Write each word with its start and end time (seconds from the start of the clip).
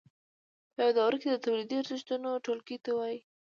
په 0.73 0.79
یوه 0.83 0.93
دوره 0.97 1.17
کې 1.21 1.29
د 1.31 1.37
تولیدي 1.45 1.75
ارزښتونو 1.79 2.29
ټولګې 2.45 2.77
ته 2.85 2.89
وایي 2.97 3.19